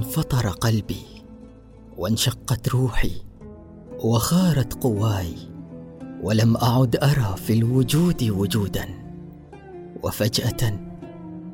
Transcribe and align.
انفطر 0.00 0.48
قلبي 0.48 1.06
وانشقت 1.98 2.68
روحي 2.68 3.10
وخارت 4.04 4.74
قواي 4.74 5.34
ولم 6.22 6.56
أعد 6.56 6.96
أرى 6.96 7.36
في 7.36 7.52
الوجود 7.52 8.24
وجودا. 8.24 8.88
وفجأة 10.02 10.80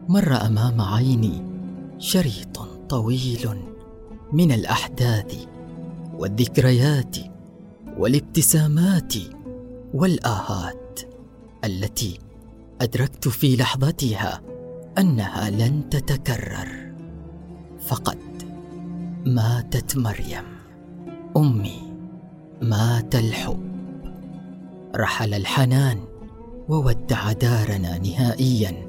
مر 0.09 0.32
أمام 0.32 0.80
عيني 0.80 1.43
شريط 1.98 2.59
طويل 2.89 3.48
من 4.32 4.53
الأحداث 4.53 5.47
والذكريات 6.15 7.17
والابتسامات 7.99 9.15
والآهات 9.95 11.01
التي 11.65 12.19
أدركت 12.81 13.29
في 13.29 13.57
لحظتها 13.57 14.41
أنها 14.99 15.51
لن 15.51 15.88
تتكرر. 15.91 16.92
فقد 17.87 18.36
ماتت 19.27 19.97
مريم. 19.97 20.45
أمي 21.37 21.83
مات 22.62 23.15
الحب. 23.15 23.61
رحل 24.97 25.34
الحنان 25.34 25.98
وودع 26.69 27.33
دارنا 27.33 27.98
نهائيا. 27.98 28.87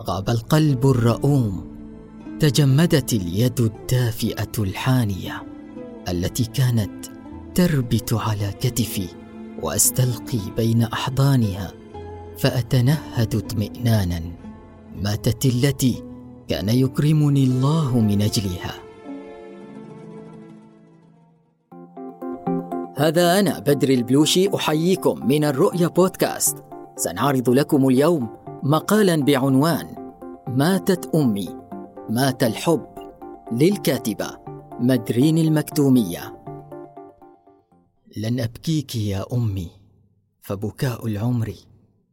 غاب 0.00 0.30
القلب 0.30 0.86
الرؤوم. 0.86 1.66
تجمدت 2.40 3.12
اليد 3.12 3.60
الدافئة 3.60 4.52
الحانية 4.58 5.42
التي 6.08 6.44
كانت 6.44 7.06
تربت 7.54 8.12
على 8.12 8.52
كتفي 8.60 9.08
وأستلقي 9.62 10.40
بين 10.56 10.82
أحضانها. 10.82 11.72
فأتنهد 12.38 13.34
اطمئنانا. 13.34 14.20
ماتت 15.02 15.46
التي 15.46 16.02
كان 16.48 16.68
يكرمني 16.68 17.44
الله 17.44 18.00
من 18.00 18.22
أجلها. 18.22 18.91
هذا 23.02 23.38
أنا 23.38 23.58
بدر 23.58 23.88
البلوشي 23.88 24.54
أحييكم 24.54 25.26
من 25.26 25.44
الرؤيا 25.44 25.88
بودكاست. 25.88 26.56
سنعرض 26.96 27.50
لكم 27.50 27.88
اليوم 27.88 28.28
مقالا 28.62 29.16
بعنوان 29.16 30.14
ماتت 30.48 31.14
أمي 31.14 31.48
مات 32.10 32.42
الحب. 32.42 32.86
للكاتبة 33.52 34.38
مدرين 34.80 35.38
المكتومية. 35.38 36.44
لن 38.16 38.40
أبكيك 38.40 38.96
يا 38.96 39.24
أمي 39.32 39.70
فبكاء 40.40 41.06
العمر 41.06 41.54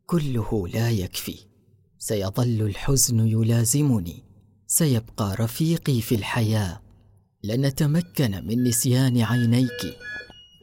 كله 0.05 0.67
لا 0.67 0.89
يكفي. 0.89 1.39
سيظل 1.97 2.61
الحزن 2.61 3.19
يلازمني 3.19 4.23
سيبقى 4.67 5.35
رفيقي 5.39 6.01
في 6.01 6.15
الحياة. 6.15 6.81
لن 7.43 7.65
اتمكن 7.65 8.47
من 8.47 8.63
نسيان 8.63 9.21
عينيك. 9.21 9.97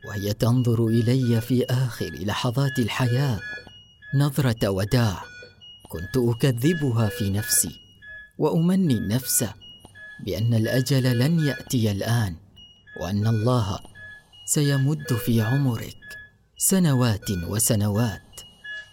وهي 0.07 0.33
تنظر 0.33 0.87
إلي 0.87 1.41
في 1.41 1.65
آخر 1.65 2.11
لحظات 2.11 2.79
الحياة. 2.79 3.41
نظرة 4.15 4.69
وداع. 4.69 5.23
كنت 5.89 6.17
أكذبها 6.17 7.09
في 7.09 7.31
نفسي 7.31 7.71
وأمني 8.39 8.95
النفس 8.95 9.45
بأن 10.27 10.55
الأجل 10.55 11.19
لن 11.19 11.41
يأتي 11.41 11.91
الآن 11.93 12.37
وأن 13.01 13.27
الله 13.27 13.79
سيمد 14.47 15.13
في 15.13 15.43
عمرك 15.43 15.97
سنوات 16.59 17.31
وسنوات. 17.31 18.41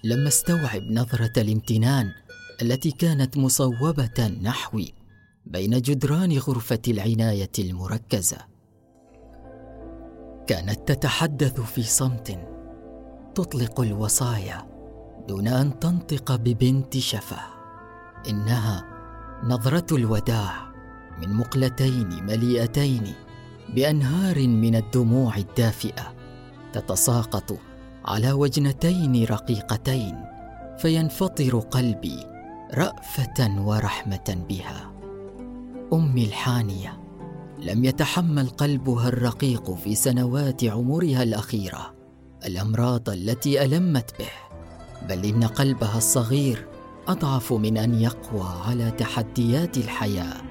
لما 0.03 0.27
استوعب 0.27 0.81
نظرة 0.81 1.42
الامتنان 1.42 2.11
التي 2.61 2.92
كانت 2.92 3.38
مصوبة 3.38 4.27
نحوي 4.42 4.94
بين 5.45 5.81
جدران 5.81 6.38
غرفة 6.38 6.81
العناية 6.88 7.52
المركزة. 7.59 8.52
كانت 10.48 10.92
تتحدث 10.92 11.61
في 11.61 11.83
صمت 11.83 12.39
تطلق 13.36 13.81
الوصايا 13.81 14.67
دون 15.27 15.48
أن 15.48 15.80
تنطق 15.80 16.36
ببنت 16.36 16.98
شفه 16.98 17.42
إنها 18.30 18.86
نظرة 19.43 19.95
الوداع 19.95 20.73
من 21.21 21.33
مقلتين 21.33 22.23
مليئتين 22.23 23.14
بأنهار 23.70 24.48
من 24.48 24.76
الدموع 24.76 25.37
الدافئة 25.37 26.14
تتساقط 26.73 27.60
على 28.05 28.31
وجنتين 28.31 29.25
رقيقتين 29.25 30.25
فينفطر 30.77 31.60
قلبي 31.60 32.25
رأفة 32.73 33.61
ورحمة 33.61 34.37
بها. 34.49 34.93
أمي 35.93 36.25
الحانية 36.25 37.02
لم 37.63 37.85
يتحمل 37.85 38.49
قلبها 38.49 39.07
الرقيق 39.07 39.73
في 39.73 39.95
سنوات 39.95 40.63
عمرها 40.63 41.23
الأخيرة 41.23 41.93
الأمراض 42.45 43.09
التي 43.09 43.65
ألمت 43.65 44.19
به 44.19 44.29
بل 45.07 45.25
إن 45.25 45.43
قلبها 45.43 45.97
الصغير 45.97 46.67
أضعف 47.07 47.53
من 47.53 47.77
أن 47.77 47.93
يقوى 47.93 48.49
على 48.67 48.91
تحديات 48.91 49.77
الحياة. 49.77 50.41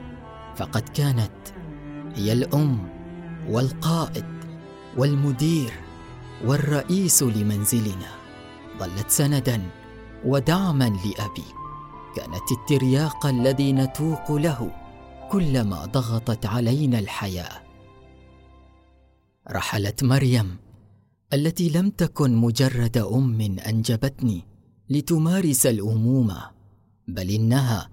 فقد 0.57 0.89
كانت 0.89 1.33
هي 2.15 2.33
الأم 2.33 2.89
والقائد 3.49 4.27
والمدير 4.97 5.73
والرئيس 6.45 7.23
لمنزلنا. 7.23 8.11
ظلت 8.79 9.11
سندا 9.11 9.63
ودعما 10.25 10.85
لأبي. 10.85 11.49
كانت 12.17 12.53
الترياق 12.53 13.27
الذي 13.27 13.73
نتوق 13.73 14.33
له 14.33 14.82
كلما 15.33 15.85
ضغطت 15.85 16.47
علينا 16.47 16.99
الحياة. 16.99 17.63
رحلت 19.51 20.05
مريم 20.05 20.57
التي 21.33 21.69
لم 21.69 21.91
تكن 21.91 22.37
مجرد 22.37 22.97
أم 22.99 23.41
أنجبتني 23.41 24.43
لتمارس 24.91 25.67
الأمومة 25.67 26.51
بل 27.09 27.31
إنها 27.31 27.91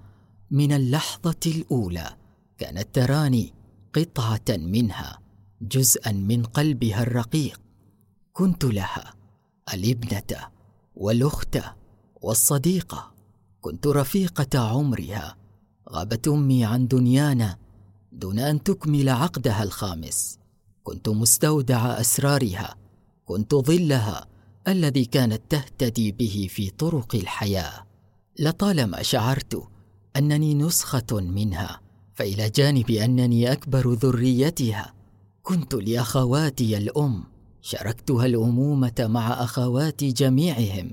من 0.52 0.72
اللحظة 0.72 1.40
الأولى 1.46 2.16
كانت 2.58 2.88
تراني 2.94 3.54
قطعة 3.94 4.58
منها 4.58 5.20
جزءا 5.62 6.12
من 6.12 6.44
قلبها 6.44 7.02
الرقيق. 7.02 7.62
كنت 8.34 8.64
لها 8.64 9.14
الابنة 9.74 10.48
والأخت 10.96 11.60
والصديقة 12.22 13.14
كنت 13.62 13.88
رفيقة 13.88 14.60
عمرها 14.60 15.36
غابت 15.92 16.28
أمي 16.28 16.66
عن 16.66 16.88
دنيانا 16.88 17.58
دون 18.12 18.40
أن 18.40 18.64
تكمل 18.64 19.10
عقدها 19.10 19.64
الخامس. 19.64 20.40
كنت 20.84 21.10
مستودع 21.10 22.00
أسرارها 22.00 22.76
كنت 23.26 23.56
ظلها 23.56 24.28
الذي 24.68 25.06
كانت 25.06 25.42
تهتدي 25.50 26.12
به 26.12 26.48
في 26.50 26.70
طرق 26.70 27.16
الحياة. 27.16 27.86
لطالما 28.40 29.02
شعرت 29.02 29.64
أنني 30.16 30.54
نسخة 30.54 31.06
منها 31.12 31.82
فإلى 32.14 32.50
جانب 32.50 32.92
أنني 32.92 33.52
أكبر 33.52 33.94
ذريتها. 33.94 34.94
كنت 35.44 35.74
لأخواتي 35.74 36.78
الأم 36.78 37.24
شاركتها 37.62 38.26
الأمومة 38.26 38.94
مع 39.00 39.44
أخواتي 39.44 40.12
جميعهم. 40.12 40.92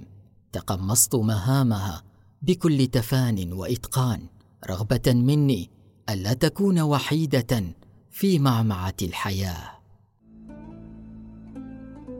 تقمصت 0.52 1.14
مهامها 1.14 2.02
بكل 2.42 2.86
تفان 2.86 3.52
وإتقان. 3.52 4.20
رغبة 4.64 5.12
مني 5.12 5.70
ألا 6.10 6.32
تكون 6.32 6.80
وحيدة 6.80 7.64
في 8.10 8.38
معمعة 8.38 8.94
الحياة. 9.02 9.70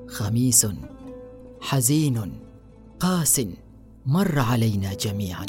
خميس 0.09 0.67
حزين 1.61 2.41
قاس 3.01 3.47
مر 4.07 4.39
علينا 4.39 4.95
جميعا. 4.95 5.47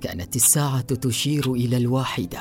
كانت 0.00 0.36
الساعة 0.36 0.80
تشير 0.80 1.52
إلى 1.52 1.76
الواحدة. 1.76 2.40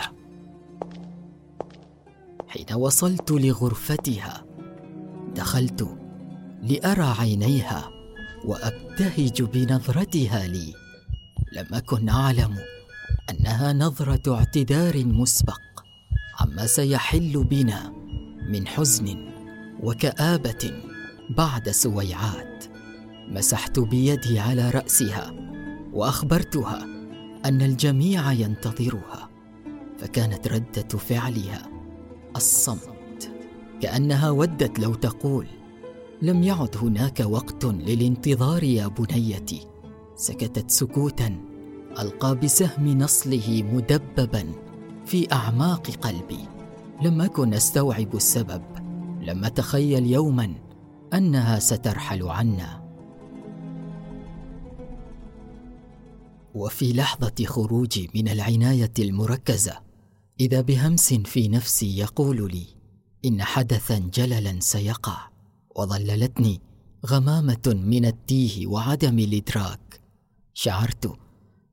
حين 2.48 2.74
وصلت 2.76 3.32
لغرفتها 3.32 4.46
دخلت 5.36 5.98
لأرى 6.62 7.16
عينيها 7.20 7.90
وأبتهج 8.46 9.42
بنظرتها 9.42 10.48
لي. 10.48 10.74
لم 11.54 11.68
أكن 11.74 12.10
أعلم 12.10 12.58
أنها 13.32 13.74
نظرة 13.74 14.36
اعتذار 14.36 15.06
مسبق 15.06 15.62
عما 16.40 16.66
سيحل 16.66 17.44
بنا 17.44 17.94
من 18.50 18.68
حزن 18.68 19.32
وكآبة 19.84 20.74
بعد 21.38 21.70
سويعات. 21.70 22.66
مسحت 23.30 23.80
بيدي 23.80 24.40
على 24.40 24.70
رأسها 24.70 25.34
وأخبرتها 25.94 26.84
أن 27.46 27.62
الجميع 27.62 28.32
ينتظرها 28.32 29.30
فكانت 29.98 30.48
ردة 30.48 30.98
فعلها 30.98 31.70
الصمت 32.36 33.32
كأنها 33.82 34.30
ودت 34.30 34.80
لو 34.80 34.94
تقول 34.94 35.48
لم 36.22 36.44
يعد 36.44 36.78
هناك 36.78 37.20
وقت 37.20 37.66
للانتظار 37.66 38.64
يا 38.64 38.88
بنيتي. 38.88 39.68
سكتت 40.16 40.72
سكوتا 40.72 41.51
ألقى 42.00 42.36
بسهم 42.36 42.98
نصله 42.98 43.64
مدببا 43.74 44.54
في 45.06 45.34
أعماق 45.34 45.90
قلبي. 45.90 46.40
لم 47.04 47.22
أكن 47.22 47.54
أستوعب 47.54 48.16
السبب. 48.16 48.62
لم 49.22 49.46
أتخيل 49.46 50.06
يوما 50.06 50.54
أنها 51.14 51.60
سترحل 51.60 52.24
عنا. 52.24 52.82
وفي 56.56 56.94
لحظة 56.94 57.46
خروجي 57.46 58.10
من 58.16 58.28
العناية 58.30 58.94
المركزة 59.00 59.80
إذا 60.40 60.62
بهمس 60.62 61.14
في 61.14 61.48
نفسي 61.48 61.98
يقول 61.98 62.52
لي 62.52 62.66
إن 63.26 63.44
حدثا 63.44 64.00
جللا 64.14 64.60
سيقع. 64.60 65.18
وظللتني 65.76 66.62
غمامة 67.06 67.82
من 67.86 68.06
التيه 68.06 68.68
وعدم 68.68 69.20
الإدراك. 69.20 70.02
شعرت 70.54 71.16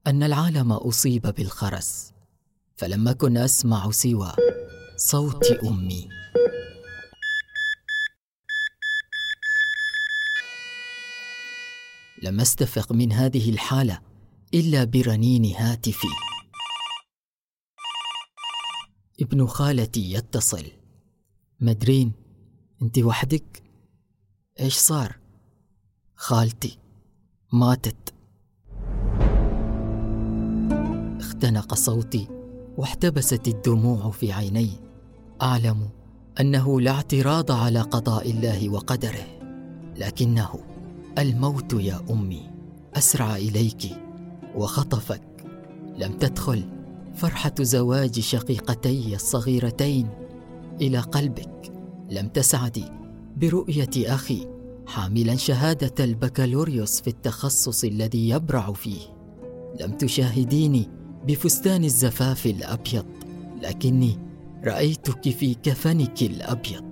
أن 0.06 0.23
العالم 0.23 0.73
أصيب 0.73 1.23
بالخرس 1.23 2.12
فلم 2.77 3.09
اكن 3.09 3.37
أسمع 3.37 3.91
سوى 3.91 4.33
صوت 4.97 5.45
أمي. 5.47 6.09
لم 12.23 12.41
أستفق 12.41 12.93
من 12.93 13.12
هذه 13.12 13.50
الحالة 13.50 14.00
إلا 14.55 14.85
برنين 14.85 15.45
هاتفي. 15.56 16.09
ابن 19.21 19.47
خالتي 19.47 20.12
يتصل. 20.12 20.67
مدرين 21.61 22.12
أنت 22.83 22.99
وحدك؟ 22.99 23.62
إيش 24.61 24.75
صار؟ 24.75 25.19
خالتي 26.17 26.79
ماتت. 27.53 28.18
اختنق 31.38 31.75
صوتي 31.75 32.29
واحتبست 32.76 33.49
الدموع 33.49 34.11
في 34.11 34.32
عيني. 34.32 34.70
أعلم 35.43 35.88
أنه 36.40 36.81
لا 36.81 36.90
اعتراض 36.90 37.52
على 37.52 37.81
قضاء 37.81 38.31
الله 38.31 38.69
وقدره 38.69 39.26
لكنه 39.96 40.49
الموت 41.19 41.73
يا 41.73 42.00
أمي 42.11 42.50
أسرع 42.94 43.37
إليك 43.37 43.82
وخطفك. 44.56 45.23
لم 45.99 46.12
تدخل 46.12 46.64
فرحة 47.14 47.55
زواج 47.61 48.20
شقيقتي 48.20 49.14
الصغيرتين 49.14 50.08
إلى 50.81 50.99
قلبك. 50.99 51.73
لم 52.11 52.29
تسعدي 52.29 52.84
برؤية 53.37 54.14
أخي 54.14 54.46
حاملا 54.87 55.37
شهادة 55.37 56.05
البكالوريوس 56.05 57.00
في 57.00 57.08
التخصص 57.08 57.84
الذي 57.84 58.29
يبرع 58.29 58.73
فيه. 58.73 59.00
لم 59.81 59.93
تشاهديني 59.93 60.98
بفستان 61.26 61.85
الزفاف 61.85 62.47
الأبيض 62.47 63.06
لكني 63.62 64.19
رأيتك 64.65 65.31
في 65.31 65.55
كفنك 65.55 66.23
الأبيض. 66.23 66.85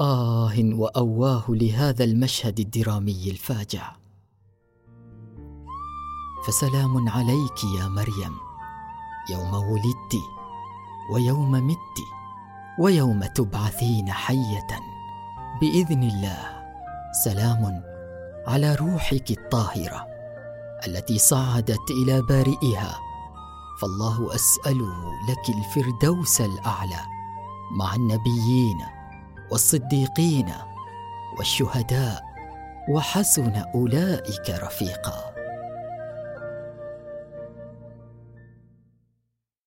آه 0.00 0.52
وأواه 0.58 1.44
لهذا 1.48 2.04
المشهد 2.04 2.60
الدرامي 2.60 3.30
الفاجع. 3.30 3.96
فسلام 6.46 7.08
عليك 7.08 7.64
يا 7.78 7.88
مريم 7.88 8.34
يوم 9.30 9.54
ولدت 9.54 10.14
ويوم 11.12 11.52
مت 11.52 11.98
ويوم 12.78 13.24
تبعثين 13.24 14.10
حية. 14.10 14.66
بإذن 15.60 16.02
الله 16.02 16.66
سلام 17.24 17.82
على 18.46 18.74
روحك 18.74 19.30
الطاهرة. 19.30 20.15
التي 20.86 21.18
صعدت 21.18 21.90
إلى 21.90 22.22
بارئها. 22.22 22.98
فالله 23.80 24.34
اساله 24.34 25.12
لك 25.28 25.56
الفردوس 25.56 26.40
الأعلى 26.40 27.00
مع 27.78 27.94
النبيين 27.94 28.78
والصديقين 29.50 30.52
والشهداء 31.38 32.22
وحسن 32.88 33.64
أولئك 33.74 34.50
رفيقا. 34.50 35.35